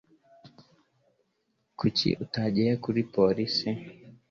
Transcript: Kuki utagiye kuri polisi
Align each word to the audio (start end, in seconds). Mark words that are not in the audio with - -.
Kuki 1.79 2.09
utagiye 2.23 2.71
kuri 2.83 3.01
polisi 3.13 3.69